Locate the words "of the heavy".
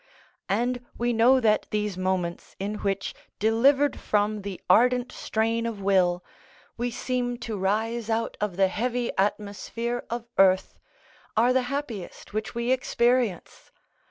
8.41-9.11